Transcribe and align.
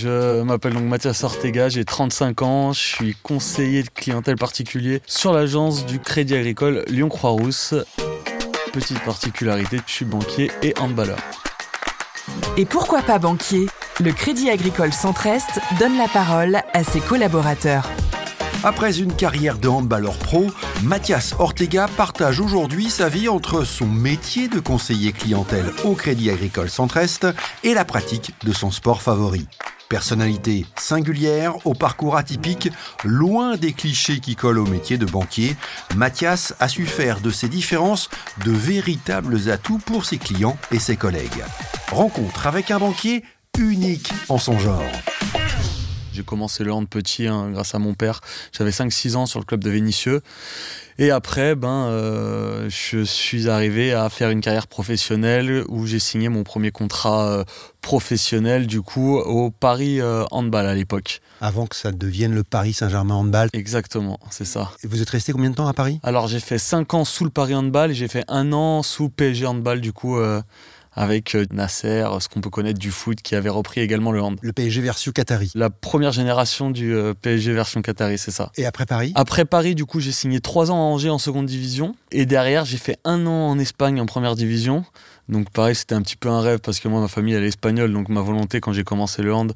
Je 0.00 0.42
m'appelle 0.42 0.74
donc 0.74 0.84
Mathias 0.84 1.24
Ortega, 1.24 1.68
j'ai 1.68 1.84
35 1.84 2.42
ans, 2.42 2.72
je 2.72 2.78
suis 2.78 3.16
conseiller 3.20 3.82
de 3.82 3.88
clientèle 3.88 4.36
particulier 4.36 5.02
sur 5.06 5.32
l'agence 5.32 5.86
du 5.86 5.98
Crédit 5.98 6.36
Agricole 6.36 6.84
Lyon-Croix-Rousse. 6.86 7.74
Petite 8.72 9.00
particularité, 9.00 9.80
je 9.84 9.92
suis 9.92 10.04
banquier 10.04 10.52
et 10.62 10.72
handballeur. 10.78 11.18
Et 12.56 12.64
pourquoi 12.64 13.02
pas 13.02 13.18
banquier? 13.18 13.66
Le 13.98 14.12
Crédit 14.12 14.50
Agricole 14.50 14.92
Centre-Est 14.92 15.58
donne 15.80 15.98
la 15.98 16.06
parole 16.06 16.60
à 16.72 16.84
ses 16.84 17.00
collaborateurs. 17.00 17.90
Après 18.62 19.00
une 19.00 19.12
carrière 19.12 19.58
de 19.58 19.66
handballeur 19.66 20.16
pro, 20.16 20.46
Mathias 20.84 21.34
Ortega 21.40 21.88
partage 21.96 22.38
aujourd'hui 22.38 22.88
sa 22.88 23.08
vie 23.08 23.28
entre 23.28 23.64
son 23.64 23.86
métier 23.86 24.46
de 24.46 24.60
conseiller 24.60 25.10
clientèle 25.10 25.72
au 25.82 25.94
Crédit 25.94 26.30
Agricole 26.30 26.70
Centre-Est 26.70 27.26
et 27.64 27.74
la 27.74 27.84
pratique 27.84 28.32
de 28.44 28.52
son 28.52 28.70
sport 28.70 29.02
favori. 29.02 29.48
Personnalité 29.88 30.66
singulière, 30.76 31.66
au 31.66 31.72
parcours 31.72 32.16
atypique, 32.16 32.70
loin 33.04 33.56
des 33.56 33.72
clichés 33.72 34.20
qui 34.20 34.36
collent 34.36 34.58
au 34.58 34.66
métier 34.66 34.98
de 34.98 35.06
banquier, 35.06 35.56
Mathias 35.96 36.54
a 36.60 36.68
su 36.68 36.84
faire 36.84 37.20
de 37.20 37.30
ses 37.30 37.48
différences 37.48 38.10
de 38.44 38.52
véritables 38.52 39.50
atouts 39.50 39.78
pour 39.78 40.04
ses 40.04 40.18
clients 40.18 40.58
et 40.72 40.78
ses 40.78 40.96
collègues. 40.96 41.42
Rencontre 41.90 42.46
avec 42.46 42.70
un 42.70 42.78
banquier 42.78 43.24
unique 43.58 44.12
en 44.28 44.38
son 44.38 44.58
genre. 44.58 44.82
J'ai 46.12 46.24
commencé 46.24 46.64
le 46.64 46.72
hand 46.72 46.88
petit 46.88 47.26
hein, 47.26 47.50
grâce 47.50 47.74
à 47.74 47.78
mon 47.78 47.94
père. 47.94 48.20
J'avais 48.52 48.72
5-6 48.72 49.16
ans 49.16 49.26
sur 49.26 49.38
le 49.38 49.44
club 49.44 49.62
de 49.62 49.70
Vénissieux. 49.70 50.20
Et 51.00 51.12
après, 51.12 51.54
ben, 51.54 51.86
euh, 51.86 52.68
je 52.68 53.04
suis 53.04 53.48
arrivé 53.48 53.92
à 53.92 54.08
faire 54.08 54.30
une 54.30 54.40
carrière 54.40 54.66
professionnelle 54.66 55.64
où 55.68 55.86
j'ai 55.86 56.00
signé 56.00 56.28
mon 56.28 56.42
premier 56.42 56.72
contrat 56.72 57.28
euh, 57.28 57.44
professionnel 57.80 58.66
du 58.66 58.82
coup 58.82 59.16
au 59.16 59.52
Paris 59.52 60.00
euh, 60.00 60.24
Handball 60.32 60.66
à 60.66 60.74
l'époque. 60.74 61.20
Avant 61.40 61.68
que 61.68 61.76
ça 61.76 61.92
devienne 61.92 62.34
le 62.34 62.42
Paris 62.42 62.72
Saint-Germain 62.72 63.14
Handball. 63.14 63.48
Exactement, 63.52 64.18
c'est 64.30 64.44
ça. 64.44 64.72
Et 64.82 64.88
vous 64.88 65.00
êtes 65.00 65.10
resté 65.10 65.32
combien 65.32 65.50
de 65.50 65.54
temps 65.54 65.68
à 65.68 65.72
Paris? 65.72 66.00
Alors 66.02 66.26
j'ai 66.26 66.40
fait 66.40 66.58
5 66.58 66.92
ans 66.94 67.04
sous 67.04 67.22
le 67.22 67.30
Paris 67.30 67.54
Handball 67.54 67.92
et 67.92 67.94
j'ai 67.94 68.08
fait 68.08 68.24
un 68.26 68.52
an 68.52 68.82
sous 68.82 69.08
PSG 69.08 69.46
Handball 69.46 69.80
du 69.80 69.92
coup 69.92 70.18
avec 70.98 71.36
euh, 71.36 71.46
Nasser, 71.52 72.04
ce 72.18 72.28
qu'on 72.28 72.40
peut 72.40 72.50
connaître 72.50 72.80
du 72.80 72.90
foot, 72.90 73.22
qui 73.22 73.36
avait 73.36 73.48
repris 73.48 73.80
également 73.80 74.10
le 74.10 74.20
hand. 74.20 74.36
Le 74.42 74.52
PSG 74.52 74.80
version 74.80 75.12
Qatari. 75.12 75.52
La 75.54 75.70
première 75.70 76.10
génération 76.10 76.70
du 76.70 76.92
euh, 76.92 77.14
PSG 77.14 77.52
version 77.52 77.82
Qatari, 77.82 78.18
c'est 78.18 78.32
ça. 78.32 78.50
Et 78.56 78.66
après 78.66 78.84
Paris? 78.84 79.12
Après 79.14 79.44
Paris, 79.44 79.76
du 79.76 79.84
coup, 79.84 80.00
j'ai 80.00 80.10
signé 80.10 80.40
trois 80.40 80.72
ans 80.72 80.74
à 80.74 80.92
Angers 80.92 81.10
en 81.10 81.18
seconde 81.18 81.46
division. 81.46 81.94
Et 82.10 82.26
derrière, 82.26 82.64
j'ai 82.64 82.78
fait 82.78 82.98
un 83.04 83.26
an 83.26 83.48
en 83.48 83.58
Espagne 83.60 84.00
en 84.00 84.06
première 84.06 84.34
division. 84.34 84.84
Donc 85.28 85.50
pareil, 85.50 85.76
c'était 85.76 85.94
un 85.94 86.02
petit 86.02 86.16
peu 86.16 86.30
un 86.30 86.40
rêve 86.40 86.58
parce 86.58 86.80
que 86.80 86.88
moi, 86.88 87.00
ma 87.00 87.08
famille, 87.08 87.34
elle 87.34 87.44
est 87.44 87.48
espagnole. 87.48 87.92
Donc 87.92 88.08
ma 88.08 88.20
volonté 88.20 88.60
quand 88.60 88.72
j'ai 88.72 88.84
commencé 88.84 89.22
le 89.22 89.32
hand, 89.32 89.52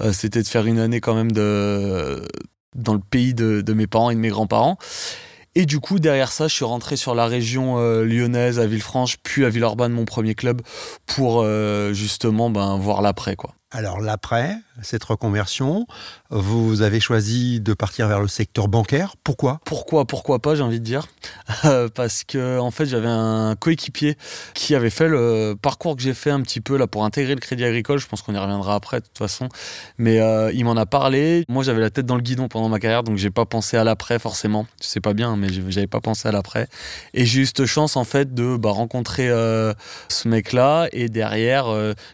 euh, 0.00 0.12
c'était 0.12 0.44
de 0.44 0.48
faire 0.48 0.64
une 0.64 0.78
année 0.78 1.00
quand 1.00 1.16
même 1.16 1.32
de... 1.32 2.22
dans 2.76 2.94
le 2.94 3.00
pays 3.00 3.34
de, 3.34 3.62
de 3.62 3.72
mes 3.72 3.88
parents 3.88 4.10
et 4.10 4.14
de 4.14 4.20
mes 4.20 4.28
grands-parents. 4.28 4.78
Et 5.56 5.66
du 5.66 5.78
coup, 5.78 6.00
derrière 6.00 6.32
ça, 6.32 6.48
je 6.48 6.54
suis 6.54 6.64
rentré 6.64 6.96
sur 6.96 7.14
la 7.14 7.26
région 7.26 7.78
euh, 7.78 8.04
lyonnaise, 8.04 8.58
à 8.58 8.66
Villefranche, 8.66 9.18
puis 9.22 9.44
à 9.44 9.48
Villeurbanne, 9.48 9.92
mon 9.92 10.04
premier 10.04 10.34
club, 10.34 10.62
pour 11.06 11.42
euh, 11.42 11.92
justement 11.92 12.50
ben, 12.50 12.76
voir 12.76 13.02
l'après. 13.02 13.36
quoi. 13.36 13.54
Alors 13.76 14.00
l'après, 14.00 14.56
cette 14.82 15.02
reconversion, 15.02 15.88
vous 16.30 16.82
avez 16.82 17.00
choisi 17.00 17.60
de 17.60 17.74
partir 17.74 18.06
vers 18.06 18.20
le 18.20 18.28
secteur 18.28 18.68
bancaire. 18.68 19.16
Pourquoi? 19.24 19.58
Pourquoi 19.64 20.04
Pourquoi 20.04 20.38
pas, 20.38 20.54
j'ai 20.54 20.62
envie 20.62 20.78
de 20.78 20.84
dire. 20.84 21.08
Euh, 21.64 21.88
parce 21.88 22.24
que 22.24 22.58
en 22.58 22.70
fait, 22.70 22.84
j'avais 22.84 23.08
un 23.08 23.54
coéquipier 23.58 24.16
qui 24.52 24.74
avait 24.74 24.90
fait 24.90 25.08
le 25.08 25.54
parcours 25.60 25.96
que 25.96 26.02
j'ai 26.02 26.12
fait 26.12 26.30
un 26.30 26.42
petit 26.42 26.60
peu 26.60 26.76
là 26.76 26.86
pour 26.86 27.04
intégrer 27.04 27.34
le 27.34 27.40
Crédit 27.40 27.64
Agricole. 27.64 27.98
Je 27.98 28.06
pense 28.06 28.22
qu'on 28.22 28.34
y 28.34 28.38
reviendra 28.38 28.74
après 28.74 29.00
de 29.00 29.06
toute 29.06 29.16
façon. 29.16 29.48
Mais 29.96 30.20
euh, 30.20 30.52
il 30.52 30.64
m'en 30.64 30.76
a 30.76 30.84
parlé. 30.84 31.44
Moi, 31.48 31.62
j'avais 31.62 31.80
la 31.80 31.90
tête 31.90 32.06
dans 32.06 32.16
le 32.16 32.22
guidon 32.22 32.48
pendant 32.48 32.68
ma 32.68 32.80
carrière, 32.80 33.02
donc 33.02 33.16
j'ai 33.16 33.30
pas 33.30 33.46
pensé 33.46 33.76
à 33.76 33.84
l'après 33.84 34.18
forcément. 34.18 34.66
C'est 34.80 35.00
pas 35.00 35.14
bien, 35.14 35.36
mais 35.36 35.48
j'avais 35.68 35.86
pas 35.86 36.00
pensé 36.00 36.28
à 36.28 36.32
l'après. 36.32 36.68
Et 37.14 37.24
j'ai 37.24 37.40
eu 37.40 37.46
cette 37.46 37.64
chance 37.64 37.96
en 37.96 38.04
fait 38.04 38.34
de 38.34 38.56
bah, 38.56 38.70
rencontrer 38.70 39.30
euh, 39.30 39.72
ce 40.08 40.28
mec-là 40.28 40.88
et 40.92 41.08
derrière, 41.08 41.66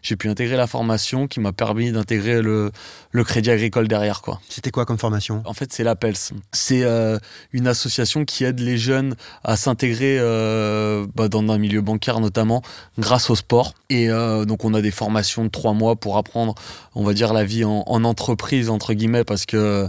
j'ai 0.03 0.17
pu 0.17 0.29
intégrer 0.29 0.57
la 0.57 0.67
formation 0.67 1.27
qui 1.27 1.41
m'a 1.41 1.50
permis 1.53 1.93
d'intégrer 1.93 2.43
le, 2.43 2.71
le 3.12 3.25
crédit 3.25 3.50
agricole 3.50 3.88
derrière. 3.88 4.22
quoi. 4.22 4.41
C'était 4.49 4.71
quoi 4.71 4.84
comme 4.87 4.99
formation? 4.99 5.43
En 5.44 5.55
fait, 5.55 5.72
c'est 5.72 5.84
l'APELS. 5.84 6.33
C'est 6.53 6.83
euh, 6.83 7.19
une 7.53 7.66
association 7.66 8.25
qui 8.25 8.44
aide 8.44 8.61
les 8.61 8.78
jeunes 8.78 9.15
à 9.44 9.56
s'intégrer 9.56 10.19
euh, 10.19 11.06
bah, 11.15 11.28
dans 11.28 11.49
un 11.50 11.59
milieu 11.59 11.81
bancaire 11.81 12.21
notamment 12.21 12.62
grâce 12.99 13.31
au 13.31 13.37
sport. 13.37 13.75
Et 13.89 14.10
euh, 14.10 14.44
donc, 14.44 14.65
on 14.65 14.75
a 14.75 14.81
des 14.81 14.91
formations 14.91 15.44
de 15.44 15.50
trois 15.50 15.72
mois 15.72 15.97
pour 15.97 16.16
apprendre, 16.16 16.55
on 16.94 17.05
va 17.05 17.15
dire, 17.15 17.33
la 17.33 17.44
vie 17.44 17.65
en, 17.65 17.84
en 17.87 18.05
entreprise, 18.05 18.71
entre 18.71 18.94
guillemets, 18.94 19.25
parce 19.25 19.47
que 19.47 19.89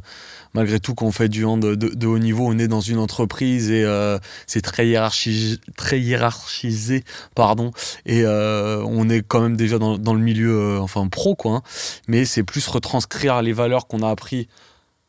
malgré 0.53 0.79
tout, 0.79 0.95
quand 0.95 1.05
on 1.05 1.11
fait 1.11 1.29
du 1.29 1.45
hand 1.45 1.61
de, 1.61 2.07
haut 2.07 2.19
niveau, 2.19 2.47
on 2.47 2.57
est 2.57 2.67
dans 2.67 2.81
une 2.81 2.97
entreprise 2.97 3.71
et 3.71 3.83
euh, 3.83 4.19
c'est 4.47 4.61
très 4.61 4.87
hiérarchisé, 4.87 5.57
très 5.77 5.99
hiérarchisé, 5.99 7.03
pardon. 7.35 7.71
Et 8.05 8.23
euh, 8.25 8.83
on 8.85 9.09
est 9.09 9.21
quand 9.21 9.41
même 9.41 9.55
déjà 9.55 9.79
dans, 9.79 10.13
le 10.13 10.19
milieu, 10.19 10.51
euh, 10.51 10.79
enfin 10.79 11.07
pro, 11.07 11.35
quoi. 11.35 11.57
Hein. 11.57 11.61
Mais 12.07 12.25
c'est 12.25 12.43
plus 12.43 12.67
retranscrire 12.67 13.41
les 13.41 13.53
valeurs 13.53 13.87
qu'on 13.87 14.01
a 14.01 14.09
appris 14.09 14.47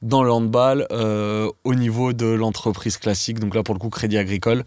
dans 0.00 0.24
le 0.24 0.32
handball 0.32 0.88
au 0.90 1.74
niveau 1.76 2.12
de 2.12 2.26
l'entreprise 2.26 2.96
classique. 2.96 3.38
Donc 3.38 3.54
là, 3.54 3.62
pour 3.62 3.72
le 3.72 3.78
coup, 3.78 3.88
Crédit 3.88 4.18
Agricole. 4.18 4.64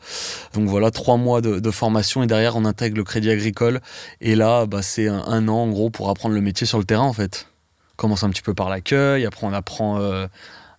Donc 0.53 0.69
voilà, 0.69 0.92
trois 0.92 1.18
mois 1.18 1.42
de, 1.42 1.72
formation 1.72 2.24
et 2.24 2.28
derrière, 2.28 2.56
on 2.56 2.63
intègre 2.63 2.96
le 2.96 3.03
Crédit 3.03 3.30
Agricole. 3.30 3.81
Et 4.22 4.36
là, 4.36 4.66
bah, 4.66 4.81
c'est 4.81 5.09
un, 5.09 5.25
un, 5.25 5.50
an 5.50 5.63
en 5.63 5.68
gros 5.68 5.90
pour 5.90 6.09
apprendre 6.09 6.36
le 6.36 6.40
métier 6.40 6.66
sur 6.66 6.78
le 6.78 6.86
terrain 6.86 7.03
en 7.03 7.12
fait. 7.12 7.47
On 7.94 7.96
commence 7.97 8.24
un 8.24 8.30
petit 8.30 8.42
peu 8.42 8.53
par 8.53 8.69
l'accueil, 8.69 9.25
après 9.25 9.46
on 9.46 9.52
apprend 9.52 10.00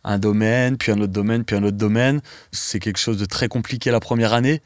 un 0.07 0.19
domaine, 0.19 0.79
puis 0.79 0.93
un 0.93 1.01
autre 1.01 1.13
domaine, 1.13 1.45
puis 1.45 1.57
un 1.57 1.65
autre 1.65 1.77
domaine. 1.77 2.23
C'est 2.53 2.79
quelque 2.79 2.99
chose 2.99 3.19
de 3.19 3.27
très 3.27 3.49
compliqué 3.49 3.91
la 3.91 4.01
première 4.01 4.33
année. 4.33 4.63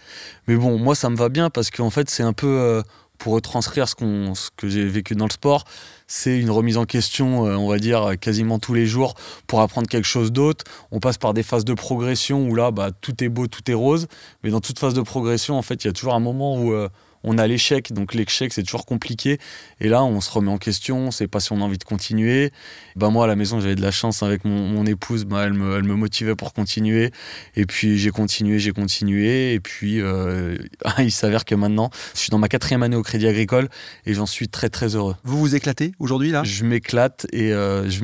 Mais 0.47 0.55
bon, 0.55 0.79
moi, 0.79 0.95
ça 0.95 1.11
me 1.11 1.17
va 1.17 1.29
bien 1.29 1.51
parce 1.51 1.71
qu'en 1.71 1.91
fait, 1.91 2.09
c'est 2.11 2.23
un 2.23 2.35
peu 2.35 2.47
euh, 2.47 2.83
pour 3.19 3.33
retranscrire 3.33 3.89
ce, 3.89 3.95
qu'on, 3.95 4.35
ce 4.35 4.51
que 4.57 4.69
j'ai 4.69 4.87
vécu 4.87 5.15
dans 5.15 5.25
le 5.25 5.33
sport. 5.33 5.65
C'est 6.07 6.39
une 6.39 6.51
remise 6.51 6.77
en 6.77 6.85
question, 6.85 7.47
euh, 7.47 7.57
on 7.57 7.69
va 7.69 7.79
dire, 7.79 8.13
quasiment 8.21 8.59
tous 8.59 8.75
les 8.75 8.87
jours 8.87 9.15
pour 9.47 9.63
apprendre 9.63 9.89
quelque 9.89 10.07
chose 10.07 10.31
d'autre. 10.31 10.65
On 10.91 11.01
passe 11.01 11.17
par 11.17 11.33
des 11.33 11.43
phases 11.43 11.65
de 11.65 11.75
progression 11.75 12.47
où 12.47 12.55
là, 12.55 12.71
bah, 12.71 12.91
tout 13.01 13.25
est 13.25 13.29
beau, 13.31 13.47
tout 13.47 13.69
est 13.71 13.75
rose. 13.75 14.09
Mais 14.45 14.51
dans 14.51 14.61
toute 14.61 14.79
phase 14.79 14.95
de 14.95 15.03
progression, 15.03 15.57
en 15.57 15.63
fait, 15.63 15.83
il 15.85 15.87
y 15.87 15.91
a 15.91 15.93
toujours 15.95 16.15
un 16.15 16.21
moment 16.21 16.61
où 16.61 16.73
euh, 16.73 16.89
on 17.25 17.39
a 17.39 17.47
l'échec, 17.47 17.93
donc 17.93 18.15
l'échec 18.15 18.53
c'est 18.53 18.63
toujours 18.63 18.87
compliqué. 18.87 19.39
Et 19.81 19.89
là, 19.89 20.05
on 20.05 20.21
se 20.21 20.31
remet 20.31 20.51
en 20.51 20.59
question, 20.59 20.99
on 20.99 21.11
sait 21.11 21.29
pas 21.29 21.41
si 21.41 21.53
on 21.53 21.61
a 21.61 21.65
envie 21.65 21.79
de 21.79 21.85
continuer. 21.85 22.53
Ben 22.97 23.11
moi, 23.11 23.25
à 23.25 23.29
la 23.29 23.37
maison, 23.37 23.61
j'avais 23.61 23.75
de 23.75 23.83
la 23.83 23.91
chance 23.91 24.23
avec 24.23 24.45
mon, 24.45 24.85
épouse, 24.87 25.25
ben, 25.25 25.43
elle, 25.43 25.53
me, 25.53 25.77
elle 25.77 25.85
me 25.85 25.95
motivait 25.95 26.35
pour 26.35 26.53
continuer. 26.53 27.11
Et 27.57 27.67
puis 27.67 27.99
j'ai 27.99 28.11
continué, 28.11 28.59
j'ai 28.59 28.73
continué. 28.73 29.55
Et 29.55 29.61
puis 29.61 30.01
euh, 30.01 30.57
il 30.99 31.13
s'avère 31.13 31.45
que 31.45 31.55
maintenant, 31.55 31.91
je 32.15 32.21
suis 32.21 32.31
dans 32.31 32.39
ma 32.39 32.49
quatrième 32.49 32.83
année 32.83 32.97
au 32.97 33.03
Crédit 33.03 33.27
Agricole 33.27 33.69
et 34.07 34.15
j'en 34.15 34.27
suis 34.27 34.49
très 34.49 34.69
très 34.69 34.95
heureux. 34.97 35.17
Vous 35.25 35.39
vous 35.39 35.55
éclatez 35.55 35.93
aujourd'hui 35.99 36.31
là? 36.31 36.43
Je 36.45 36.65
m'éclate 36.65 37.27
et 37.33 37.53
euh, 37.53 37.89
je 37.91 38.01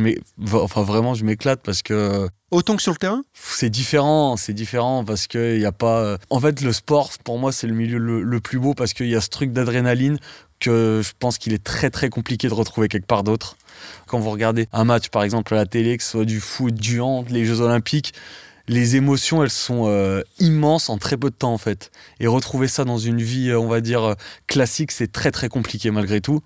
enfin 0.52 0.82
vraiment 0.82 1.14
je 1.14 1.24
m'éclate 1.24 1.60
parce 1.62 1.82
que 1.82 2.28
Autant 2.52 2.76
que 2.76 2.82
sur 2.82 2.92
le 2.92 2.98
terrain? 2.98 3.24
C'est 3.34 3.70
différent, 3.70 4.36
c'est 4.36 4.52
différent 4.52 5.04
parce 5.04 5.26
qu'il 5.26 5.58
n'y 5.58 5.64
a 5.64 5.72
pas. 5.72 6.00
Euh, 6.00 6.18
en 6.30 6.38
fait, 6.38 6.60
le 6.60 6.72
sport, 6.72 7.10
pour 7.24 7.38
moi, 7.38 7.50
c'est 7.50 7.66
le 7.66 7.74
milieu 7.74 7.98
le, 7.98 8.40
plus 8.40 8.60
beau 8.60 8.72
parce 8.74 8.92
qu'il 8.92 9.08
y 9.08 9.16
a 9.16 9.20
ce 9.20 9.28
truc 9.28 9.52
d'adrénaline 9.52 10.18
que 10.60 11.02
je 11.04 11.12
pense 11.18 11.38
qu'il 11.38 11.52
est 11.52 11.62
très 11.62 11.90
très 11.90 12.08
compliqué 12.08 12.48
de 12.48 12.54
retrouver 12.54 12.88
quelque 12.88 13.06
part 13.06 13.24
d'autre. 13.24 13.56
Quand 14.06 14.20
vous 14.20 14.30
regardez 14.30 14.68
un 14.72 14.84
match, 14.84 15.08
par 15.08 15.24
exemple, 15.24 15.54
à 15.54 15.56
la 15.56 15.66
télé, 15.66 15.96
que 15.96 16.04
ce 16.04 16.10
soit 16.10 16.24
du 16.24 16.40
foot, 16.40 16.72
du 16.72 17.00
hand, 17.00 17.28
les 17.30 17.44
Jeux 17.44 17.60
Olympiques, 17.60 18.14
les 18.68 18.96
émotions, 18.96 19.42
elles 19.42 19.50
sont 19.50 19.84
euh, 19.86 20.22
immenses 20.38 20.88
en 20.88 20.98
très 20.98 21.16
peu 21.16 21.30
de 21.30 21.34
temps 21.34 21.52
en 21.52 21.58
fait. 21.58 21.90
Et 22.20 22.26
retrouver 22.26 22.68
ça 22.68 22.84
dans 22.84 22.98
une 22.98 23.20
vie, 23.20 23.50
euh, 23.50 23.60
on 23.60 23.68
va 23.68 23.80
dire, 23.80 24.02
euh, 24.02 24.14
classique, 24.46 24.92
c'est 24.92 25.10
très 25.10 25.30
très 25.30 25.48
compliqué 25.48 25.90
malgré 25.90 26.20
tout. 26.20 26.40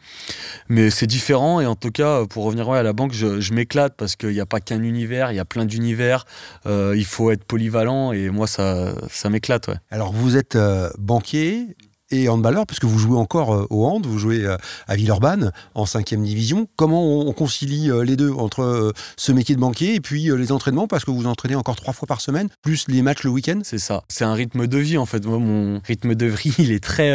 Mais 0.68 0.90
c'est 0.90 1.06
différent 1.06 1.60
et 1.60 1.66
en 1.66 1.76
tout 1.76 1.90
cas, 1.90 2.26
pour 2.26 2.44
revenir 2.44 2.70
à 2.70 2.82
la 2.82 2.92
banque, 2.92 3.12
je, 3.12 3.52
m'éclate 3.52 3.94
parce 3.96 4.16
qu'il 4.16 4.30
n'y 4.30 4.40
a 4.40 4.46
pas 4.46 4.60
qu'un 4.60 4.82
univers, 4.82 5.32
il 5.32 5.36
y 5.36 5.40
a 5.40 5.44
plein 5.44 5.64
d'univers. 5.64 6.24
il 6.66 7.04
faut 7.04 7.30
être 7.30 7.44
polyvalent 7.44 8.12
et 8.12 8.30
moi, 8.30 8.46
ça, 8.46 8.94
ça 9.10 9.28
m'éclate. 9.28 9.68
Ouais. 9.68 9.74
Alors 9.90 10.12
vous 10.12 10.36
êtes 10.36 10.56
banquier, 10.98 11.76
et 12.10 12.28
handballeur, 12.28 12.66
puisque 12.66 12.84
vous 12.84 12.98
jouez 12.98 13.16
encore 13.16 13.54
euh, 13.54 13.66
au 13.70 13.86
hand, 13.86 14.06
vous 14.06 14.18
jouez 14.18 14.44
euh, 14.44 14.56
à 14.88 14.96
Villeurbanne 14.96 15.52
en 15.74 15.86
5 15.86 16.14
division. 16.14 16.68
Comment 16.76 17.20
on, 17.20 17.32
concilie 17.32 17.90
euh, 17.90 18.04
les 18.04 18.16
deux 18.16 18.32
entre 18.32 18.92
ce 19.16 19.32
métier 19.32 19.54
de 19.54 19.60
banquier 19.60 19.94
et 19.94 20.00
puis 20.00 20.30
les 20.36 20.52
entraînements, 20.52 20.86
parce 20.86 21.04
que 21.04 21.10
vous 21.10 21.26
entraînez 21.26 21.54
encore 21.54 21.76
trois 21.76 21.92
fois 21.92 22.06
par 22.06 22.20
semaine, 22.20 22.48
plus 22.62 22.86
les 22.88 23.02
matchs 23.02 23.22
le 23.22 23.30
week-end? 23.30 23.60
C'est 23.62 23.78
ça. 23.78 24.02
C'est 24.08 24.24
un 24.24 24.34
rythme 24.34 24.66
de 24.66 24.78
vie 24.78 24.98
en 24.98 25.06
fait. 25.06 25.24
Moi, 25.24 25.38
mon 25.38 25.80
rythme 25.86 26.14
de 26.14 26.26
vie, 26.26 26.54
il 26.58 26.72
est 26.72 26.82
très 26.82 27.10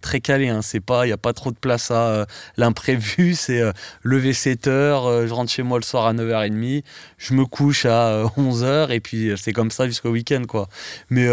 très 0.00 0.20
calé. 0.20 0.48
Hein. 0.48 0.60
C'est 0.62 0.80
pas, 0.80 1.06
il 1.06 1.10
y 1.10 1.12
a 1.12 1.16
pas 1.18 1.32
trop 1.32 1.50
de 1.50 1.56
place 1.56 1.90
à 1.90 2.26
l'imprévu. 2.56 3.34
C'est 3.40 3.62
lever 4.02 4.32
7 4.32 4.66
heures, 4.66 5.26
je 5.26 5.32
rentre 5.32 5.50
chez 5.50 5.62
moi 5.62 5.78
le 5.78 5.84
soir 5.84 6.06
à 6.06 6.12
9h30, 6.14 6.82
je 7.18 7.34
me 7.34 7.44
couche 7.46 7.86
à 7.86 8.24
11h 8.36 8.90
et 8.90 9.00
puis 9.00 9.32
c'est 9.36 9.52
comme 9.52 9.70
ça 9.70 9.86
jusqu'au 9.86 10.10
week-end 10.10 10.42
quoi. 10.48 10.68
Mais 11.10 11.28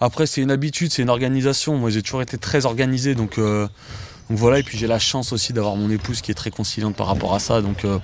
après, 0.00 0.26
c'est 0.26 0.40
une 0.40 0.50
habitude, 0.50 0.90
c'est 0.92 1.02
une 1.02 1.10
organisation. 1.10 1.76
Moi, 1.76 1.90
j'ai 1.90 2.02
toujours 2.02 2.22
été 2.22 2.38
très 2.38 2.64
organisé, 2.66 3.14
donc 3.14 3.38
euh, 3.38 3.66
Donc 4.28 4.38
voilà, 4.38 4.58
et 4.58 4.62
puis 4.62 4.78
j'ai 4.78 4.86
la 4.86 4.98
chance 4.98 5.32
aussi 5.32 5.52
d'avoir 5.52 5.76
mon 5.76 5.90
épouse 5.90 6.22
qui 6.22 6.30
est 6.30 6.34
très 6.34 6.50
conciliante 6.50 6.96
par 6.96 7.06
rapport 7.06 7.34
à 7.34 7.38
ça. 7.38 7.60
Donc 7.60 7.84
euh, 7.84 7.98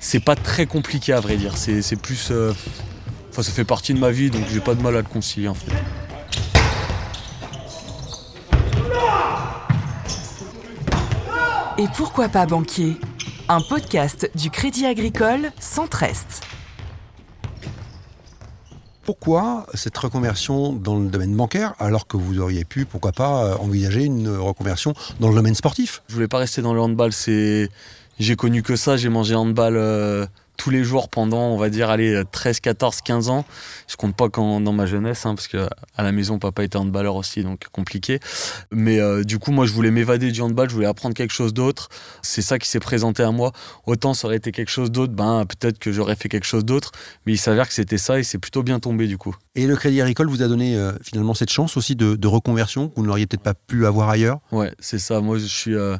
c'est 0.00 0.20
pas 0.20 0.34
très 0.36 0.66
compliqué 0.66 1.12
à 1.12 1.20
vrai 1.20 1.36
dire. 1.36 1.56
C'est 1.56 1.96
plus. 2.00 2.28
euh, 2.30 2.52
Enfin, 3.30 3.42
ça 3.42 3.52
fait 3.52 3.64
partie 3.66 3.92
de 3.92 3.98
ma 3.98 4.10
vie, 4.10 4.30
donc 4.30 4.44
j'ai 4.50 4.60
pas 4.60 4.74
de 4.74 4.80
mal 4.82 4.96
à 4.96 5.02
le 5.02 5.06
concilier 5.06 5.48
en 5.48 5.54
fait. 5.54 5.70
Et 11.78 11.88
pourquoi 11.94 12.30
pas 12.30 12.46
banquier? 12.46 12.96
Un 13.50 13.60
podcast 13.60 14.30
du 14.34 14.48
Crédit 14.48 14.86
Agricole 14.86 15.52
Centre-Est. 15.60 16.40
Pourquoi 19.04 19.66
cette 19.74 19.98
reconversion 19.98 20.72
dans 20.72 20.98
le 20.98 21.08
domaine 21.08 21.36
bancaire 21.36 21.74
alors 21.78 22.06
que 22.06 22.16
vous 22.16 22.40
auriez 22.40 22.64
pu, 22.64 22.86
pourquoi 22.86 23.12
pas, 23.12 23.44
euh, 23.44 23.56
envisager 23.58 24.04
une 24.04 24.34
reconversion 24.38 24.94
dans 25.20 25.28
le 25.28 25.34
domaine 25.34 25.54
sportif? 25.54 26.02
Je 26.08 26.14
voulais 26.14 26.28
pas 26.28 26.38
rester 26.38 26.62
dans 26.62 26.72
le 26.72 26.80
handball. 26.80 27.12
C'est, 27.12 27.68
j'ai 28.18 28.36
connu 28.36 28.62
que 28.62 28.74
ça. 28.74 28.96
J'ai 28.96 29.10
mangé 29.10 29.34
handball 29.34 29.76
euh, 29.76 30.26
tous 30.56 30.70
les 30.70 30.84
jours 30.84 31.08
pendant, 31.08 31.48
on 31.48 31.56
va 31.56 31.70
dire, 31.70 31.90
allez, 31.90 32.22
13, 32.30 32.60
14, 32.60 33.00
15 33.02 33.28
ans. 33.28 33.44
Je 33.88 33.96
compte 33.96 34.16
pas 34.16 34.28
quand 34.28 34.60
dans 34.60 34.72
ma 34.72 34.86
jeunesse, 34.86 35.26
hein, 35.26 35.34
parce 35.34 35.48
que 35.48 35.68
à 35.96 36.02
la 36.02 36.12
maison, 36.12 36.38
papa 36.38 36.64
était 36.64 36.76
handballeur 36.76 37.16
aussi, 37.16 37.42
donc 37.42 37.68
compliqué. 37.72 38.20
Mais 38.70 39.00
euh, 39.00 39.24
du 39.24 39.38
coup, 39.38 39.52
moi, 39.52 39.66
je 39.66 39.72
voulais 39.72 39.90
m'évader 39.90 40.30
du 40.32 40.40
handball. 40.40 40.68
Je 40.68 40.74
voulais 40.74 40.86
apprendre 40.86 41.14
quelque 41.14 41.32
chose 41.32 41.54
d'autre. 41.54 41.88
C'est 42.22 42.42
ça 42.42 42.58
qui 42.58 42.68
s'est 42.68 42.80
présenté 42.80 43.22
à 43.22 43.30
moi. 43.30 43.52
Autant 43.86 44.14
ça 44.14 44.26
aurait 44.26 44.36
été 44.36 44.52
quelque 44.52 44.70
chose 44.70 44.90
d'autre, 44.90 45.12
ben 45.12 45.44
peut-être 45.46 45.78
que 45.78 45.92
j'aurais 45.92 46.16
fait 46.16 46.28
quelque 46.28 46.46
chose 46.46 46.64
d'autre. 46.64 46.92
Mais 47.24 47.32
il 47.32 47.38
s'avère 47.38 47.68
que 47.68 47.74
c'était 47.74 47.98
ça 47.98 48.18
et 48.18 48.22
c'est 48.22 48.38
plutôt 48.38 48.62
bien 48.62 48.80
tombé 48.80 49.06
du 49.06 49.18
coup. 49.18 49.34
Et 49.54 49.66
le 49.66 49.76
Crédit 49.76 50.00
Agricole 50.00 50.28
vous 50.28 50.42
a 50.42 50.48
donné 50.48 50.76
euh, 50.76 50.92
finalement 51.02 51.34
cette 51.34 51.50
chance 51.50 51.76
aussi 51.76 51.96
de, 51.96 52.16
de 52.16 52.28
reconversion 52.28 52.88
que 52.88 52.94
vous 52.96 53.06
n'auriez 53.06 53.26
peut-être 53.26 53.42
pas 53.42 53.54
pu 53.54 53.86
avoir 53.86 54.08
ailleurs? 54.08 54.40
Ouais, 54.52 54.72
c'est 54.78 54.98
ça. 54.98 55.20
Moi, 55.20 55.38
je 55.38 55.46
suis 55.46 55.74
euh, 55.74 55.96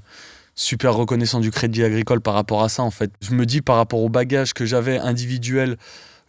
super 0.56 0.94
reconnaissant 0.94 1.38
du 1.38 1.50
Crédit 1.50 1.84
Agricole 1.84 2.20
par 2.20 2.34
rapport 2.34 2.62
à 2.62 2.68
ça, 2.68 2.82
en 2.82 2.90
fait. 2.90 3.12
Je 3.20 3.34
me 3.34 3.46
dis 3.46 3.60
par 3.60 3.76
rapport 3.76 4.00
au 4.00 4.08
bagage 4.08 4.54
que 4.54 4.64
j'avais 4.64 4.98
individuel, 4.98 5.76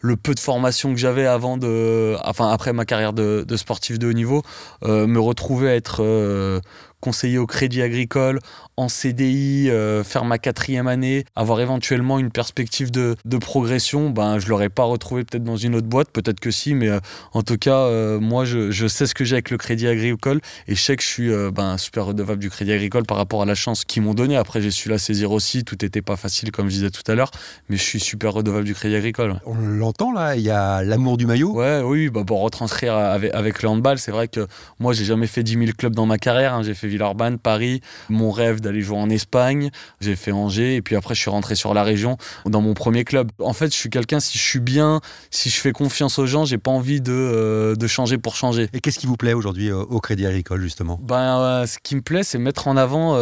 le 0.00 0.16
peu 0.16 0.34
de 0.34 0.40
formation 0.40 0.92
que 0.92 1.00
j'avais 1.00 1.26
avant 1.26 1.56
de, 1.56 2.16
enfin 2.24 2.50
après 2.50 2.72
ma 2.72 2.84
carrière 2.84 3.12
de, 3.12 3.44
sportif 3.56 3.98
de 3.98 4.08
haut 4.08 4.12
niveau, 4.12 4.42
euh, 4.84 5.06
me 5.06 5.18
retrouver 5.18 5.70
à 5.70 5.74
être 5.74 6.04
euh, 6.04 6.60
conseiller 7.00 7.38
au 7.38 7.46
Crédit 7.46 7.82
Agricole, 7.82 8.40
en 8.76 8.88
CDI, 8.88 9.70
euh, 9.70 10.04
faire 10.04 10.24
ma 10.24 10.38
quatrième 10.38 10.86
année, 10.86 11.24
avoir 11.36 11.60
éventuellement 11.60 12.18
une 12.18 12.30
perspective 12.30 12.90
de, 12.90 13.16
de 13.24 13.36
progression, 13.38 14.10
ben 14.10 14.38
je 14.38 14.48
l'aurais 14.48 14.68
pas 14.68 14.84
retrouvé 14.84 15.24
peut-être 15.24 15.44
dans 15.44 15.56
une 15.56 15.74
autre 15.74 15.86
boîte, 15.86 16.10
peut-être 16.10 16.40
que 16.40 16.50
si, 16.50 16.74
mais 16.74 16.88
euh, 16.88 17.00
en 17.32 17.42
tout 17.42 17.56
cas, 17.58 17.76
euh, 17.78 18.20
moi 18.20 18.44
je, 18.44 18.70
je 18.70 18.86
sais 18.86 19.06
ce 19.06 19.14
que 19.14 19.24
j'ai 19.24 19.34
avec 19.36 19.50
le 19.50 19.56
Crédit 19.58 19.86
Agricole 19.88 20.40
et 20.68 20.74
je 20.74 20.80
sais 20.80 20.96
que 20.96 21.02
je 21.02 21.08
suis 21.08 21.30
ben, 21.52 21.76
super 21.78 22.06
redevable 22.06 22.40
du 22.40 22.50
Crédit 22.50 22.72
Agricole 22.72 23.04
par 23.04 23.16
rapport 23.16 23.42
à 23.42 23.46
la 23.46 23.54
chance 23.54 23.84
qu'ils 23.84 24.02
m'ont 24.02 24.14
donnée. 24.14 24.36
Après, 24.36 24.60
j'ai 24.60 24.70
su 24.70 24.88
la 24.88 24.98
saisir 24.98 25.32
aussi, 25.32 25.64
tout 25.64 25.76
n'était 25.82 26.02
pas 26.02 26.16
facile 26.16 26.52
comme 26.52 26.68
je 26.68 26.74
disais 26.74 26.90
tout 26.90 27.08
à 27.10 27.14
l'heure, 27.14 27.30
mais 27.68 27.76
je 27.76 27.82
suis 27.82 28.00
super 28.00 28.32
redevable 28.32 28.64
du 28.64 28.74
Crédit 28.74 28.94
Agricole. 28.96 29.40
On 29.46 29.54
l'entend 29.54 30.12
là, 30.12 30.36
il 30.36 30.42
y 30.42 30.50
a 30.50 30.82
l'amour 30.82 31.16
du 31.16 31.26
maillot. 31.26 31.52
Ouais, 31.52 31.80
oui, 31.84 32.10
bah 32.10 32.22
pour 32.26 32.40
retranscrire 32.42 32.94
avec, 32.94 33.34
avec 33.34 33.62
le 33.62 33.68
handball, 33.68 33.98
c'est 33.98 34.12
vrai 34.12 34.28
que 34.28 34.46
moi, 34.78 34.92
j'ai 34.92 35.04
jamais 35.04 35.26
fait 35.26 35.42
10 35.42 35.52
000 35.54 35.64
clubs 35.76 35.94
dans 35.94 36.06
ma 36.06 36.18
carrière. 36.18 36.54
hein. 36.54 36.62
J'ai 36.62 36.74
fait 36.74 36.87
Villeurbanne, 36.88 37.38
Paris, 37.38 37.80
mon 38.08 38.30
rêve 38.30 38.60
d'aller 38.60 38.82
jouer 38.82 38.98
en 38.98 39.10
Espagne. 39.10 39.70
J'ai 40.00 40.16
fait 40.16 40.32
Angers, 40.32 40.76
et 40.76 40.82
puis 40.82 40.96
après, 40.96 41.14
je 41.14 41.20
suis 41.20 41.30
rentré 41.30 41.54
sur 41.54 41.74
la 41.74 41.82
région 41.82 42.16
dans 42.46 42.60
mon 42.60 42.74
premier 42.74 43.04
club. 43.04 43.30
En 43.40 43.52
fait, 43.52 43.66
je 43.66 43.76
suis 43.76 43.90
quelqu'un, 43.90 44.20
si 44.20 44.38
je 44.38 44.42
suis 44.42 44.60
bien, 44.60 45.00
si 45.30 45.50
je 45.50 45.60
fais 45.60 45.72
confiance 45.72 46.18
aux 46.18 46.26
gens, 46.26 46.44
j'ai 46.44 46.58
pas 46.58 46.70
envie 46.70 47.00
de, 47.00 47.12
euh, 47.12 47.74
de 47.74 47.86
changer 47.86 48.18
pour 48.18 48.36
changer. 48.36 48.68
Et 48.72 48.80
qu'est-ce 48.80 48.98
qui 48.98 49.06
vous 49.06 49.16
plaît 49.16 49.34
aujourd'hui 49.34 49.70
euh, 49.70 49.78
au 49.78 50.00
Crédit 50.00 50.26
Agricole 50.26 50.60
justement? 50.60 50.98
Ben, 51.02 51.40
euh, 51.40 51.66
ce 51.66 51.78
qui 51.82 51.96
me 51.96 52.02
plaît, 52.02 52.22
c'est 52.22 52.38
mettre 52.38 52.68
en 52.68 52.76
avant 52.76 53.18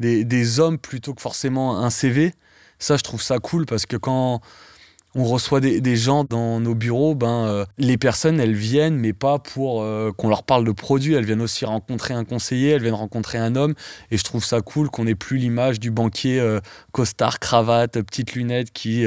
des, 0.00 0.24
des 0.24 0.60
hommes 0.60 0.78
plutôt 0.78 1.14
que 1.14 1.22
forcément 1.22 1.78
un 1.78 1.90
CV. 1.90 2.34
Ça, 2.78 2.96
je 2.96 3.02
trouve 3.02 3.22
ça 3.22 3.38
cool 3.38 3.66
parce 3.66 3.86
que 3.86 3.96
quand 3.96 4.40
on 5.14 5.24
reçoit 5.24 5.60
des, 5.60 5.96
gens 5.96 6.24
dans 6.24 6.58
nos 6.58 6.74
bureaux, 6.74 7.14
ben, 7.14 7.46
euh, 7.46 7.64
les 7.76 7.98
personnes, 7.98 8.40
elles 8.40 8.54
viennent, 8.54 8.96
mais 8.96 9.12
pas 9.12 9.38
pour 9.38 9.82
euh, 9.82 10.10
qu'on 10.12 10.28
leur 10.28 10.42
parle 10.42 10.64
de 10.64 10.72
produits. 10.72 11.14
Elles 11.14 11.26
viennent 11.26 11.42
aussi 11.42 11.64
rencontrer 11.66 12.14
un 12.14 12.24
conseiller, 12.24 12.70
elles 12.70 12.82
viennent 12.82 12.94
rencontrer 12.94 13.38
un 13.38 13.54
homme. 13.54 13.74
Et 14.10 14.16
je 14.16 14.24
trouve 14.24 14.44
ça 14.44 14.62
cool 14.62 14.88
qu'on 14.88 15.04
n'ait 15.04 15.14
plus 15.14 15.36
l'image 15.36 15.80
du 15.80 15.90
banquier 15.90 16.40
euh, 16.40 16.60
costard, 16.92 17.40
cravate, 17.40 18.00
petites 18.00 18.34
lunettes 18.34 18.72
qui 18.72 19.04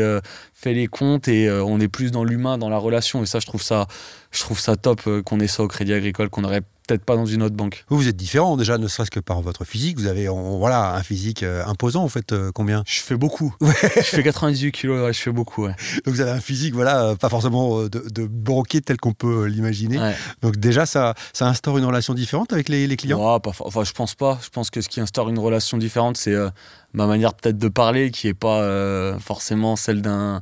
fait 0.54 0.74
les 0.74 0.88
comptes 0.88 1.28
et 1.28 1.50
on 1.50 1.80
est 1.80 1.88
plus 1.88 2.12
dans 2.12 2.24
l'humain, 2.24 2.58
dans 2.58 2.70
la 2.70 2.78
relation. 2.78 3.24
Et 3.24 3.26
ça, 3.26 3.40
je 3.40 3.46
trouve 3.46 3.62
ça, 3.62 3.88
je 4.32 4.42
trouve 4.42 4.60
ça 4.60 4.76
top 4.76 5.02
qu'on 5.24 5.40
ait 5.40 5.48
ça 5.48 5.64
au 5.64 5.68
Crédit 5.68 5.94
Agricole, 5.94 6.30
qu'on 6.30 6.42
n'aurait 6.42 6.64
peut-être 6.88 7.04
pas 7.04 7.16
dans 7.16 7.26
une 7.26 7.42
autre 7.44 7.56
banque. 7.56 7.86
Vous, 7.90 7.98
vous 7.98 8.08
êtes 8.08 8.16
différent 8.16 8.58
déjà, 8.58 8.78
ne 8.78 8.88
serait-ce 8.88 9.12
que 9.12 9.20
par 9.20 9.42
votre 9.42 9.66
physique. 9.66 9.98
Vous 9.98 10.08
avez 10.08 10.30
on- 10.30 10.58
voilà, 10.60 10.96
un 10.96 11.04
physique 11.04 11.44
euh, 11.44 11.66
imposant, 11.66 12.04
vous 12.04 12.10
faites 12.10 12.32
euh, 12.34 12.52
combien? 12.54 12.84
Je 12.88 13.00
fais 13.02 13.16
beaucoup. 13.18 13.54
je 13.62 14.02
fais 14.02 14.24
98 14.24 14.72
kilos, 14.72 15.06
ouais, 15.06 15.14
je 15.14 15.20
fais 15.20 15.32
beaucoup. 15.32 15.66
Ouais. 15.66 15.76
Donc 16.06 16.14
vous 16.16 16.22
avez 16.22 16.32
un 16.32 16.40
physique, 16.40 16.74
voilà, 16.74 17.04
euh, 17.04 17.16
pas 17.16 17.30
forcément 17.30 17.84
de, 17.84 17.88
de 17.90 18.26
banquier 18.28 18.82
tel 18.82 18.98
qu'on 18.98 19.14
peut 19.14 19.46
l'imaginer. 19.46 19.98
Donc 20.42 20.58
déjà, 20.58 20.86
ça, 20.86 21.14
ça 21.34 21.48
instaure 21.48 21.78
une 21.78 21.86
relation 21.86 22.14
différente 22.14 22.54
avec 22.54 22.70
les, 22.70 22.88
les 22.88 22.98
clients? 22.98 23.40
Pas 23.40 23.52
enfin, 23.60 23.84
je 23.84 23.92
pense 23.94 24.16
pas. 24.16 24.40
Je 24.44 24.50
pense 24.50 24.70
que 24.70 24.82
ce 24.82 24.90
qui 24.90 25.00
instaure 25.02 25.30
une 25.30 25.40
relation 25.40 25.78
différente, 25.78 26.18
c'est 26.18 26.34
euh, 26.34 26.50
ma 26.94 27.08
manière 27.08 27.34
peut-être 27.34 27.58
de 27.58 27.68
parler, 27.68 28.12
qui 28.12 28.28
est 28.28 28.34
pas 28.34 29.18
forcément 29.20 29.76
celle 29.76 30.02
d'un, 30.02 30.42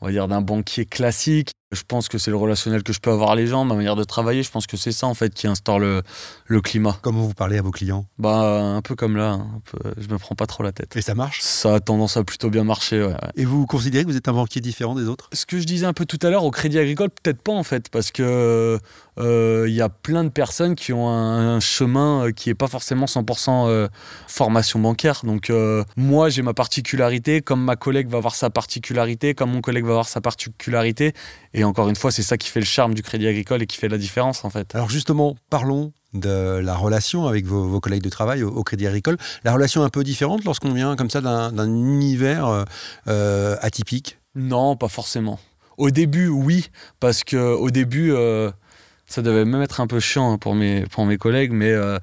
on 0.00 0.06
va 0.06 0.12
dire, 0.12 0.28
d'un 0.28 0.40
banquier 0.40 0.86
classique. 0.86 1.50
Je 1.72 1.82
pense 1.86 2.08
que 2.08 2.18
c'est 2.18 2.32
le 2.32 2.36
relationnel 2.36 2.82
que 2.82 2.92
je 2.92 2.98
peux 2.98 3.12
avoir 3.12 3.36
les 3.36 3.46
gens, 3.46 3.64
ma 3.64 3.76
manière 3.76 3.94
de 3.94 4.02
travailler. 4.02 4.42
Je 4.42 4.50
pense 4.50 4.66
que 4.66 4.76
c'est 4.76 4.90
ça 4.90 5.06
en 5.06 5.14
fait 5.14 5.32
qui 5.32 5.46
instaure 5.46 5.78
le, 5.78 6.02
le 6.46 6.60
climat. 6.60 6.98
Comment 7.00 7.22
vous 7.22 7.32
parlez 7.32 7.58
à 7.58 7.62
vos 7.62 7.70
clients? 7.70 8.06
Bah 8.18 8.60
un 8.60 8.82
peu 8.82 8.96
comme 8.96 9.16
là, 9.16 9.34
hein, 9.34 9.62
peu, 9.70 9.78
je 9.96 10.08
me 10.08 10.18
prends 10.18 10.34
pas 10.34 10.46
trop 10.46 10.64
la 10.64 10.72
tête. 10.72 10.96
Et 10.96 11.02
ça 11.02 11.14
marche? 11.14 11.40
Ça 11.42 11.76
a 11.76 11.80
tendance 11.80 12.16
à 12.16 12.24
plutôt 12.24 12.50
bien 12.50 12.64
marcher. 12.64 13.00
Ouais, 13.00 13.12
ouais. 13.12 13.18
Et 13.36 13.44
vous 13.44 13.66
considérez 13.66 14.02
que 14.04 14.10
vous 14.10 14.16
êtes 14.16 14.26
un 14.26 14.32
banquier 14.32 14.60
différent 14.60 14.96
des 14.96 15.06
autres? 15.06 15.28
Ce 15.32 15.46
que 15.46 15.60
je 15.60 15.64
disais 15.64 15.86
un 15.86 15.92
peu 15.92 16.06
tout 16.06 16.18
à 16.22 16.30
l'heure 16.30 16.42
au 16.42 16.50
Crédit 16.50 16.78
Agricole, 16.78 17.10
peut-être 17.10 17.40
pas 17.40 17.52
en 17.52 17.62
fait, 17.62 17.88
parce 17.88 18.10
que 18.10 18.80
il 19.20 19.72
y 19.72 19.80
a 19.80 19.88
plein 19.88 20.24
de 20.24 20.28
personnes 20.28 20.74
qui 20.74 20.92
ont 20.92 21.08
un, 21.08 21.56
un 21.56 21.60
chemin 21.60 22.26
euh, 22.26 22.32
qui 22.32 22.50
est 22.50 22.54
pas 22.54 22.68
forcément 22.68 23.06
100% 23.06 23.68
euh, 23.68 23.88
formation 24.26 24.78
bancaire. 24.78 25.20
Donc 25.24 25.50
euh, 25.50 25.84
moi 25.96 26.28
j'ai 26.28 26.42
ma 26.42 26.54
particularité, 26.54 27.40
comme 27.40 27.62
ma 27.64 27.76
collègue 27.76 28.08
va 28.08 28.18
avoir 28.18 28.34
sa 28.34 28.50
particularité, 28.50 29.34
comme 29.34 29.52
mon 29.52 29.60
collègue 29.60 29.84
va 29.84 29.90
avoir 29.90 30.08
sa 30.08 30.20
particularité. 30.20 31.12
Et 31.54 31.64
encore 31.64 31.88
une 31.88 31.96
fois, 31.96 32.10
c'est 32.10 32.22
ça 32.22 32.36
qui 32.36 32.48
fait 32.48 32.60
le 32.60 32.66
charme 32.66 32.94
du 32.94 33.02
Crédit 33.02 33.26
Agricole 33.26 33.62
et 33.62 33.66
qui 33.66 33.76
fait 33.76 33.88
la 33.88 33.98
différence 33.98 34.44
en 34.44 34.50
fait. 34.50 34.74
Alors 34.74 34.90
justement, 34.90 35.36
parlons 35.50 35.92
de 36.14 36.60
la 36.62 36.74
relation 36.74 37.26
avec 37.26 37.46
vos, 37.46 37.68
vos 37.68 37.80
collègues 37.80 38.02
de 38.02 38.08
travail 38.08 38.42
au, 38.42 38.50
au 38.50 38.64
Crédit 38.64 38.86
Agricole. 38.86 39.16
La 39.44 39.52
relation 39.52 39.82
un 39.82 39.90
peu 39.90 40.02
différente 40.02 40.44
lorsqu'on 40.44 40.72
vient 40.72 40.96
comme 40.96 41.10
ça 41.10 41.20
d'un 41.20 41.66
univers 41.66 42.46
euh, 42.46 42.64
euh, 43.08 43.56
atypique? 43.60 44.18
Non, 44.34 44.76
pas 44.76 44.88
forcément. 44.88 45.38
Au 45.76 45.90
début, 45.90 46.28
oui, 46.28 46.68
parce 46.98 47.24
que 47.24 47.36
au 47.36 47.70
début, 47.70 48.12
euh, 48.12 48.50
ça 49.10 49.22
devait 49.22 49.44
même 49.44 49.60
être 49.60 49.80
un 49.80 49.88
peu 49.88 49.98
chiant 49.98 50.38
pour 50.38 50.54
mes, 50.54 50.86
pour 50.86 51.04
mes 51.04 51.18
collègues, 51.18 51.50
mais 51.52 51.72
euh, 51.72 51.98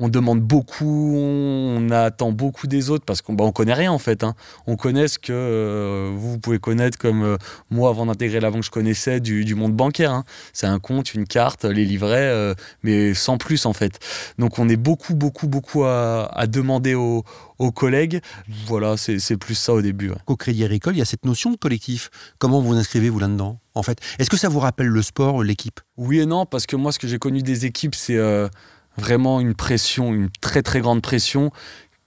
on 0.00 0.08
demande 0.08 0.40
beaucoup, 0.40 1.14
on 1.16 1.90
attend 1.90 2.32
beaucoup 2.32 2.66
des 2.66 2.90
autres 2.90 3.04
parce 3.04 3.22
qu'on 3.22 3.34
bah, 3.34 3.44
on 3.44 3.52
connaît 3.52 3.74
rien 3.74 3.92
en 3.92 3.98
fait. 3.98 4.24
hein. 4.24 4.34
On 4.66 4.76
connaît 4.76 5.06
ce 5.08 5.18
que 5.18 5.32
euh, 5.32 6.10
vous, 6.14 6.32
vous 6.32 6.38
pouvez 6.38 6.58
connaître 6.58 6.98
comme 6.98 7.22
euh, 7.22 7.36
moi 7.70 7.90
avant 7.90 8.06
d'intégrer 8.06 8.40
la 8.40 8.50
banque, 8.50 8.64
je 8.64 8.70
connaissais 8.70 9.20
du, 9.20 9.44
du 9.44 9.54
monde 9.54 9.74
bancaire. 9.74 10.10
hein. 10.12 10.24
C'est 10.52 10.66
un 10.66 10.78
compte, 10.78 11.14
une 11.14 11.26
carte, 11.26 11.64
les 11.64 11.84
livrets, 11.84 12.16
euh, 12.30 12.54
mais 12.82 13.14
sans 13.14 13.36
plus 13.38 13.66
en 13.66 13.72
fait. 13.72 13.98
Donc 14.38 14.58
on 14.58 14.68
est 14.68 14.76
beaucoup, 14.76 15.14
beaucoup, 15.14 15.46
beaucoup 15.46 15.84
à, 15.84 16.30
à 16.32 16.46
demander 16.46 16.94
aux, 16.94 17.22
aux 17.58 17.70
collègues. 17.70 18.20
Voilà, 18.66 18.96
c'est 18.96 19.36
plus 19.36 19.54
ça 19.54 19.74
au 19.74 19.82
début. 19.82 20.08
ouais. 20.10 20.16
Au 20.26 20.36
Crédit 20.36 20.64
Agricole, 20.64 20.94
il 20.96 20.98
y 20.98 21.02
a 21.02 21.06
cette 21.06 21.24
notion 21.26 21.50
de 21.50 21.56
collectif. 21.56 22.10
Comment 22.38 22.60
vous 22.60 22.74
inscrivez-vous 22.74 23.18
là-dedans 23.18 23.58
En 23.74 23.82
fait, 23.82 23.98
est-ce 24.18 24.30
que 24.30 24.36
ça 24.38 24.48
vous 24.48 24.60
rappelle 24.60 24.86
le 24.88 25.02
sport, 25.02 25.42
l'équipe? 25.42 25.80
Oui 25.96 26.20
et 26.20 26.26
non, 26.26 26.46
parce 26.46 26.64
que 26.66 26.76
moi, 26.76 26.90
ce 26.92 26.98
que 26.98 27.06
j'ai 27.06 27.18
connu 27.18 27.42
des 27.42 27.66
équipes, 27.66 27.94
c'est 27.94 28.16
vraiment 29.00 29.40
une 29.40 29.54
pression, 29.54 30.14
une 30.14 30.28
très 30.40 30.62
très 30.62 30.80
grande 30.80 31.02
pression 31.02 31.50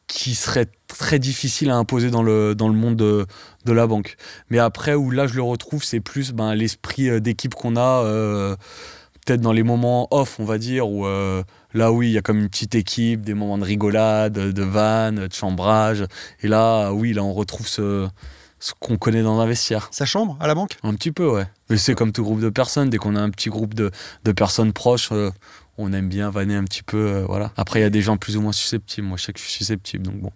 qui 0.07 0.35
serait 0.35 0.67
très 0.87 1.17
difficile 1.17 1.69
à 1.71 1.75
imposer 1.75 2.11
dans 2.11 2.23
le, 2.23 2.55
dans 2.55 2.67
le 2.67 2.75
monde 2.75 2.95
de, 2.95 3.25
de 3.65 3.71
la 3.71 3.87
banque. 3.87 4.15
Mais 4.49 4.59
après, 4.59 4.93
où 4.93 5.11
là 5.11 5.27
je 5.27 5.35
le 5.35 5.41
retrouve, 5.41 5.83
c'est 5.83 6.01
plus 6.01 6.33
ben, 6.33 6.53
l'esprit 6.53 7.09
euh, 7.09 7.19
d'équipe 7.19 7.55
qu'on 7.55 7.75
a, 7.75 8.03
euh, 8.03 8.55
peut-être 9.25 9.41
dans 9.41 9.53
les 9.53 9.63
moments 9.63 10.07
off, 10.11 10.39
on 10.39 10.45
va 10.45 10.57
dire, 10.57 10.87
où 10.87 11.05
euh, 11.05 11.41
là, 11.73 11.91
oui, 11.91 12.09
il 12.09 12.13
y 12.13 12.17
a 12.17 12.21
comme 12.21 12.39
une 12.39 12.49
petite 12.49 12.75
équipe, 12.75 13.21
des 13.21 13.33
moments 13.33 13.57
de 13.57 13.63
rigolade, 13.63 14.33
de 14.33 14.63
vannes, 14.63 15.27
de 15.27 15.33
chambrage. 15.33 16.05
Et 16.41 16.47
là, 16.47 16.91
oui, 16.91 17.13
là, 17.13 17.23
on 17.23 17.33
retrouve 17.33 17.67
ce, 17.67 18.07
ce 18.59 18.73
qu'on 18.79 18.97
connaît 18.97 19.23
dans 19.23 19.39
un 19.39 19.45
vestiaire. 19.45 19.87
Sa 19.91 20.05
chambre 20.05 20.37
à 20.39 20.47
la 20.47 20.55
banque? 20.55 20.77
Un 20.83 20.93
petit 20.93 21.11
peu, 21.11 21.27
ouais. 21.27 21.47
Mais 21.69 21.77
c'est 21.77 21.95
comme 21.95 22.11
tout 22.11 22.23
groupe 22.23 22.41
de 22.41 22.49
personnes. 22.49 22.89
Dès 22.89 22.97
qu'on 22.97 23.15
a 23.15 23.21
un 23.21 23.29
petit 23.29 23.49
groupe 23.49 23.73
de, 23.73 23.89
de 24.25 24.31
personnes 24.31 24.73
proches, 24.73 25.09
euh, 25.11 25.31
on 25.77 25.91
aime 25.93 26.09
bien 26.09 26.29
vanner 26.29 26.55
un 26.55 26.63
petit 26.63 26.83
peu. 26.83 26.97
euh, 26.97 27.25
voilà. 27.25 27.51
Après, 27.57 27.79
il 27.79 27.83
y 27.83 27.85
a 27.85 27.89
des 27.89 28.01
gens 28.01 28.17
plus 28.17 28.37
ou 28.37 28.41
moins 28.41 28.51
susceptibles. 28.51 29.07
Moi, 29.07 29.17
je 29.17 29.23
sais 29.23 29.33
que 29.33 29.39
je 29.39 29.45
suis 29.45 29.53
susceptible, 29.53 30.05
donc 30.05 30.21
bon. 30.21 30.31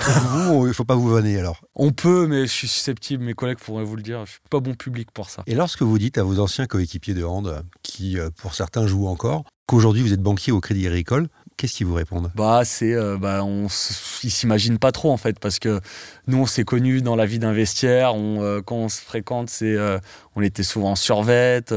Vous, 0.00 0.66
il 0.66 0.68
ne 0.68 0.72
faut 0.72 0.84
pas 0.84 0.96
vous 0.96 1.08
vanner 1.08 1.38
alors. 1.38 1.60
On 1.74 1.92
peut, 1.92 2.26
mais 2.26 2.42
je 2.42 2.52
suis 2.52 2.68
susceptible. 2.68 3.24
Mes 3.24 3.34
collègues 3.34 3.58
pourraient 3.58 3.84
vous 3.84 3.96
le 3.96 4.02
dire. 4.02 4.24
Je 4.26 4.32
suis 4.32 4.40
pas 4.50 4.60
bon 4.60 4.74
public 4.74 5.10
pour 5.12 5.30
ça. 5.30 5.42
Et 5.46 5.54
lorsque 5.54 5.82
vous 5.82 5.98
dites 5.98 6.18
à 6.18 6.22
vos 6.24 6.40
anciens 6.40 6.66
coéquipiers 6.66 7.14
de 7.14 7.24
hand, 7.24 7.62
qui 7.82 8.18
euh, 8.18 8.30
pour 8.36 8.54
certains 8.54 8.86
jouent 8.86 9.06
encore, 9.06 9.44
qu'aujourd'hui 9.66 10.02
vous 10.02 10.12
êtes 10.12 10.22
banquier 10.22 10.52
au 10.52 10.60
Crédit 10.60 10.86
Agricole, 10.86 11.28
Qu'est-ce 11.56 11.74
qu'ils 11.74 11.86
vous 11.86 11.94
répondent? 11.94 12.32
Bah, 12.36 12.62
c'est, 12.64 12.94
euh, 12.94 13.18
bah, 13.18 13.44
on, 13.44 13.66
ils 14.24 14.30
s'imaginent 14.30 14.78
pas 14.78 14.92
trop 14.92 15.12
en 15.12 15.18
fait, 15.18 15.38
parce 15.38 15.58
que 15.58 15.82
nous, 16.26 16.38
on 16.38 16.46
s'est 16.46 16.64
connus 16.64 17.02
dans 17.02 17.16
la 17.16 17.26
vie 17.26 17.38
d'un 17.38 17.52
vestiaire. 17.52 18.14
On, 18.14 18.42
euh, 18.42 18.62
quand 18.62 18.76
on 18.76 18.88
se 18.88 19.02
fréquente, 19.02 19.50
c'est, 19.50 19.76
on 20.36 20.40
était 20.40 20.62
souvent 20.62 20.92
en 20.92 20.96
survette. 20.96 21.74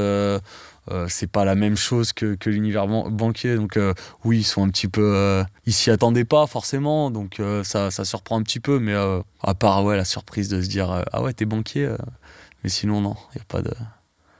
C'est 1.08 1.30
pas 1.30 1.44
la 1.44 1.54
même 1.54 1.76
chose 1.76 2.12
que, 2.12 2.34
que 2.34 2.50
l'univers 2.50 2.86
banquier. 2.86 3.56
Donc 3.56 3.78
oui, 4.24 4.40
ils 4.40 4.44
sont 4.44 4.64
un 4.64 4.68
petit 4.68 4.88
peu, 4.88 5.44
ils 5.66 5.72
s'y 5.72 5.90
attendaient 5.90 6.24
pas 6.24 6.46
forcément, 6.46 7.10
donc 7.10 7.40
ça, 7.62 7.90
ça 7.90 8.04
surprend 8.04 8.38
un 8.38 8.42
petit 8.42 8.60
peu. 8.60 8.78
Mais 8.78 8.94
à 9.42 9.54
part 9.54 9.84
ouais, 9.84 9.96
la 9.96 10.04
surprise 10.04 10.48
de 10.48 10.60
se 10.60 10.68
dire 10.68 11.04
ah 11.12 11.22
ouais, 11.22 11.32
t'es 11.32 11.44
banquier, 11.44 11.88
mais 12.62 12.70
sinon 12.70 13.00
non, 13.00 13.16
il 13.34 13.38
y 13.38 13.40
a 13.40 13.44
pas 13.46 13.62
de. 13.62 13.72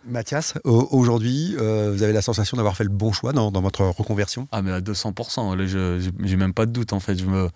Mathias, 0.06 0.54
aujourd'hui, 0.64 1.56
euh, 1.58 1.90
vous 1.94 2.02
avez 2.02 2.12
la 2.12 2.20
sensation 2.20 2.56
d'avoir 2.56 2.76
fait 2.76 2.84
le 2.84 2.90
bon 2.90 3.12
choix 3.12 3.32
dans, 3.32 3.50
votre 3.50 3.82
reconversion? 3.84 4.48
Ah 4.52 4.60
mais 4.60 4.72
à 4.72 4.80
200%, 4.80 5.56
là, 5.56 5.66
je 5.66 6.10
j'ai 6.22 6.36
même 6.36 6.52
pas 6.52 6.66
de 6.66 6.72
doute 6.72 6.92
en 6.92 7.00
fait. 7.00 7.18
Je 7.18 7.24
me, 7.24 7.48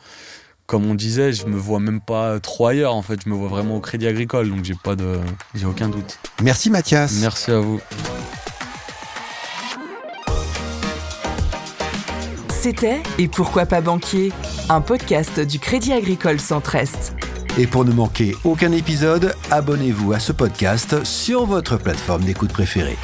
comme 0.66 0.86
on 0.86 0.94
disait, 0.94 1.32
je 1.32 1.46
me 1.46 1.56
vois 1.56 1.80
même 1.80 2.00
pas 2.00 2.40
trop 2.40 2.66
ailleurs 2.66 2.94
en 2.94 3.02
fait. 3.02 3.20
Je 3.24 3.28
me 3.28 3.34
vois 3.34 3.48
vraiment 3.48 3.76
au 3.76 3.80
Crédit 3.80 4.06
Agricole, 4.06 4.48
donc 4.48 4.64
j'ai 4.64 4.74
pas 4.74 4.96
de, 4.96 5.20
j'ai 5.54 5.66
aucun 5.66 5.88
doute. 5.88 6.18
Merci 6.42 6.70
Mathias. 6.70 7.18
Merci 7.20 7.50
à 7.50 7.60
vous. 7.60 7.80
C'était 12.60 13.00
Et 13.20 13.28
pourquoi 13.28 13.66
pas 13.66 13.80
banquier 13.80 14.32
Un 14.68 14.80
podcast 14.80 15.38
du 15.38 15.60
Crédit 15.60 15.92
Agricole 15.92 16.40
Centre-Est. 16.40 17.14
Et 17.56 17.68
pour 17.68 17.84
ne 17.84 17.92
manquer 17.92 18.34
aucun 18.42 18.72
épisode, 18.72 19.32
abonnez-vous 19.52 20.12
à 20.12 20.18
ce 20.18 20.32
podcast 20.32 21.04
sur 21.04 21.46
votre 21.46 21.76
plateforme 21.76 22.24
d'écoute 22.24 22.52
préférée. 22.52 22.96